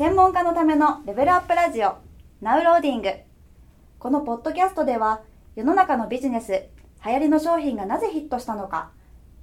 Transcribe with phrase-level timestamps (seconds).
[0.00, 1.98] 専門家のためのレベルアップラジオ
[2.40, 3.10] Now Loading
[3.98, 5.20] このポッドキャストでは
[5.56, 6.52] 世の中のビジネス
[7.04, 8.92] 流行りの商品がなぜヒットしたのか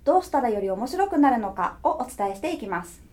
[0.03, 3.03] どうしたらより面白くなるのかをお伝えしていきます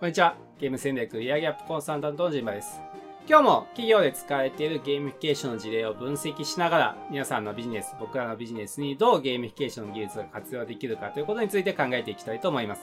[0.00, 0.34] こんにちは。
[0.58, 2.80] ゲーム戦略売上アップコンサルタントのジンバです。
[3.28, 12.80] 今日も企業で使われているゲーミフィケーションの事例を分析しながら、皆さんのビジネス、僕らのビジネスにどうゲーミフィケーションの技術が活用できるかということについて考えていきたいと思います。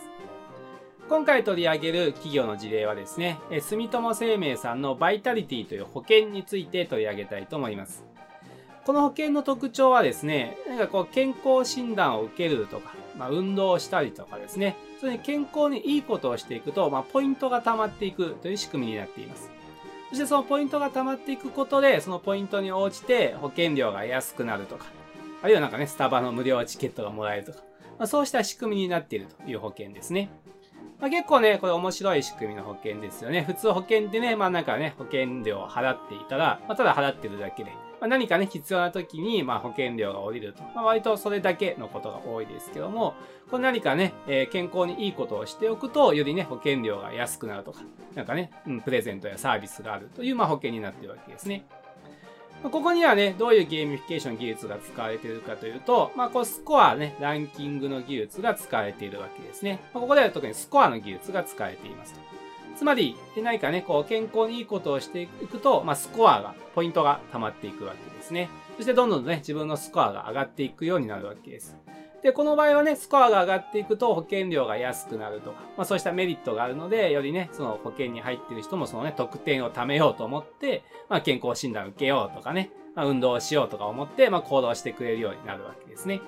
[1.10, 8.06] 今回取り上げる企業の事例はですね、住友生命さんのバイタリティという保険について取り上げたいと思います。
[8.86, 19.55] この保険の特徴はですね、なんかこう健康診断を受けるとか、まあ、運動をしたりとかですね、それに健康にいいことをしていくと、まあ、ポイントが溜まっていくという仕組みになっています。
[20.10, 24.86] そしてそのポイントが貯まっていくことで、そのポイントに応じて保険料が安くなるとか、
[25.42, 27.60] あるいはなんかね、スタバの無料チケットがもらえるとか、
[27.98, 30.30] まあ、そうした仕組みになっているという保険ですね。
[31.00, 33.44] まあ、結構ね、これ面白い仕組みの保険ですよね。
[33.44, 40.64] 普通保険ってね、まあなんかね、保険料を払っていたら、まあ、ただ払ってるだけで、まあ、何かね、必要な時に、まあ、保険料が下りると。
[40.74, 43.16] まあ、割とそれだけのことが多いですけども、
[43.50, 47.82] これ何かね、えー、健康にいいことをしておくと、よりね、保険料が安くなるとか、
[48.16, 51.66] なんかね、うん、プレゼントやサービスがあるという、まあ、保険になってるわけですね。
[52.64, 59.80] ここにはね、どういうゲーミフィケーション技術が使われているかというと、まあ、こうスコアね、ランキングの技術が使われているわけですね。
[59.94, 62.16] まあ、ここでは特にスコアの技術が使われています。
[62.76, 68.50] つまり、何かね、こう、健康にいいことをしていくと、まあ、スコアが、ポイントが溜まっていくわけですね。
[68.76, 71.78] そして、どんどんね、自分のスコアが上がっていくようになるわけです。
[72.26, 86.20] で、この場合はね、スコアが上がっていくと保険料が安くなるとか、まあそうしたメリットがあるので、よりね、その保険に入ってる人もそのね、得点を貯めようと思って、まあ健康診断を受けようとかね、まあ運動をしようとか思って、まあ行動してくれるようになるわけですね。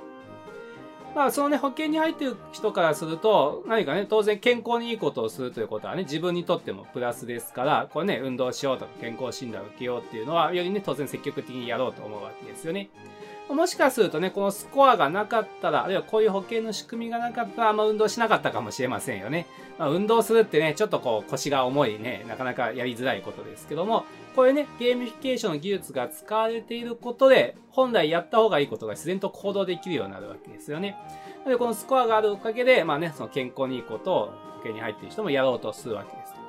[1.16, 12.92] まあ、そのね、保険に入ってる人からすると、何かね、当然健康にいいことをするということはね、自分にとってもプラスですから、これね、運動しようとか健康診断を受けようっていうのは、よりね、当然積極的にやろうと思うわけですよね。
[13.50, 19.48] もしかするとね、このスコアがなかったら、あるいはこういう保険の仕組みがなかったら、あんま運動しなかったかもしれませんよね。
[19.78, 24.06] まあ、運動するってね、ちょっとこう腰が重いね、なかなかやりづらいことですけども、
[24.36, 30.98] こういうね、ゲーミフィケーションの技術が使われていることで、本来やった方がいいことが自然と行動できるようになるわけですよね。
[31.46, 34.26] で、このスコアがあるおかげで、まあね、その健康にいいことを
[34.58, 36.47] 保険に入っている人もやろうとするわけです。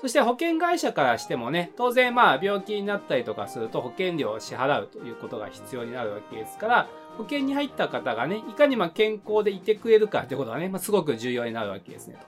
[0.00, 6.88] そして保険会社からしてもね、当然まあ病気になったりとかすると保険料を支払うということが必要になるわけですから、
[7.18, 12.26] 保険に入った方がね、いかにま健康でいてくれるかってことがね、まあ、すごく重要になるわけですねと。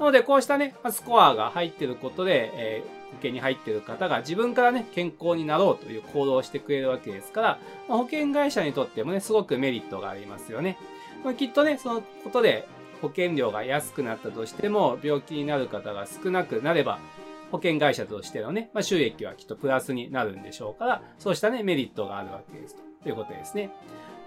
[0.00, 7.58] なので、こうしたね、スコアが入ってることで、えー、保険に入ってる方が自分からね、健康になろうという行動をしてくれるわけですから、
[7.88, 10.78] まあ、保険会社にとってもね、すごくメリットがありますよね。
[11.24, 12.66] まあ、きっとね、そのことで
[13.00, 16.98] 保険料が安くなったとしても、病気になる方が少なくなれば、
[17.50, 23.70] 保険会社としてのね、まあ、収益はきっとプラスになるんでしょうから、そうしたね、メリットがあるわけですということですね。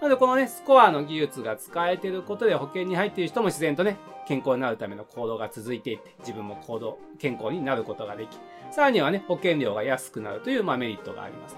[0.00, 3.96] なので、このね、スコアの技術が使えていることで保険に入っている人も自然とね、
[4.26, 8.36] 健康になるための行動が続いていって、自分も行動、健康になることができ、
[8.72, 11.56] さらにはね、保険料が安くなるという、まあ、メリットがあります。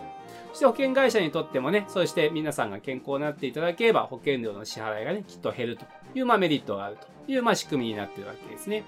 [0.54, 5.84] そして保険会社にとってもね、そして皆さんが健康になっていただければ、保険料の支払いがね、きっと減ると
[6.14, 8.84] いう、まあ、メリットがあるという、まあ、仕組みになっているわけですね。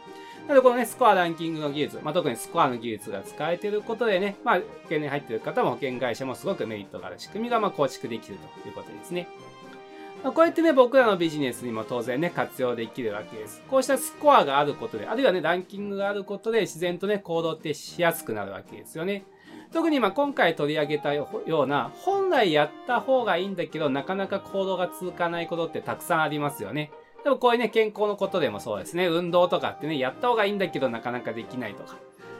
[0.46, 9.26] なので、このね、スコアランキングの技術、まあ、特にスコアの技術が使えていることでね、まあ、保険に入っている方も保険会社もすごくメリットがある仕組みが、まあ、構築できるということですね。
[10.22, 13.60] ま、こうやってね、僕らのビジネスにも当然ね、活用できるわけです。
[13.68, 19.24] こうしたスコアがあることで、あるいはね、ランキングがあることで、自然とね、行動ってしやすくなるわけですよね。
[19.72, 26.90] 特にまあ今回取り上げたような、本来やった方がいいんだけど、なかなか行動が続かないことってたくさんありますよね。
[27.24, 29.06] でもこういうね、健康のことでもそうですね。
[29.06, 31.96] 運動とかってね、やった方がいいんだけど、なかなかできないとか。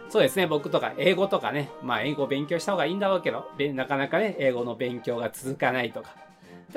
[0.08, 3.44] そうですね、僕とか英語とかね、まあ英語勉強した方がいいんだろうけど、
[3.74, 6.14] なかなかね、英語の勉強が続かないとか。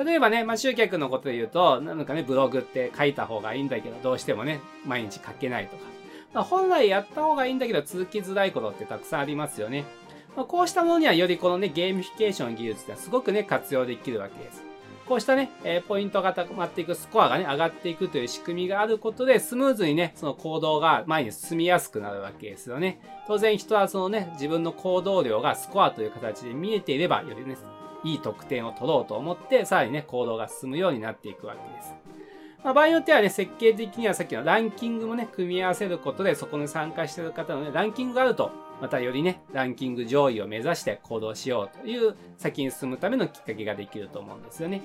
[0.04, 5.84] 例えばね、まあ集客のことで言うと、なんかね、ブログって書いた方がいいんだけど、どうしてもね、毎日書けないとか。
[6.32, 9.84] まあ、本来やった方がいいんだけど、続きづらいことってたくさんありますよね。
[10.36, 14.62] まあ、こうしたものにはよりこのね、ゲーミフィケーション技術ってすごくね、活用できるわけです。
[15.10, 23.00] こうしたね、えポイントが高まっていく、スコアがね、上がっていくという仕組みがあることで、スムーズにね、その行動が前に進みやすくなるわけですよね。
[23.26, 27.56] 当然人はそのね、自分の行動量がスコアという形で見えていれば、よりね、
[28.04, 31.92] いい得点を取ろうと思って、さらにね、行動が進むようになっていくわけです。
[32.62, 44.80] まあ、場合によってはね、設計的にはさっきのランキングもね、組み合わせることで、そこに参加してる方のね、ランキングがあると、またよりね、ランキング上位を目指して行動しようという先に進むためのきっかけができると思うんですよね。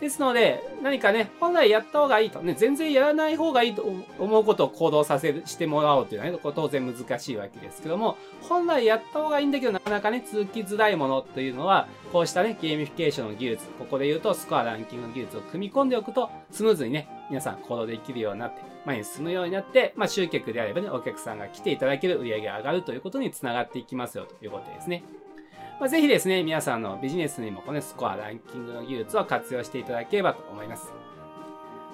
[0.00, 3.84] ですので、何かね、本来やった方がいいと、ね、全然やらない方がいいと
[4.18, 25.04] 思うことを行動させる、してもらおうというのは、ね、当然難しいわけですけども、本来やった方がいいんだけど、なかなかね、続きづらいものというのは、こうしたね、ゲーミフィケーションの技術、ここで言うとスコアランキングの技術を組み込んでおくと、スムーズにね、皆さん行動できるようになって、前に進むようになって、まあ、集客であればね、お客さんが来ていただける売り上げが上がるということにつながっていきますよということですね。
[25.80, 30.92] まあ、ぜひですね、皆さんのビジネスにもこのスコア、ランキングの技術を活用していただければと思います。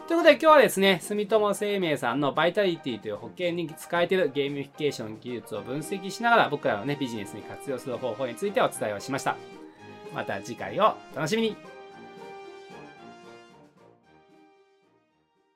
[0.08, 9.36] ということで今日はですね、住友生命さんのバイタリティという保険に使えているゲーミフィケーション技術を分析しながら僕らのね、ビジネスに活用する方法についてお伝えをしました。
[10.12, 11.56] また次回をお楽しみに